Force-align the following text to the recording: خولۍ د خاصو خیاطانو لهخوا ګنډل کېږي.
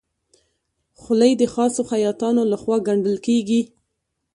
خولۍ 0.99 1.33
د 1.37 1.43
خاصو 1.53 1.81
خیاطانو 1.91 2.41
لهخوا 2.51 2.77
ګنډل 2.87 3.17
کېږي. 3.27 3.61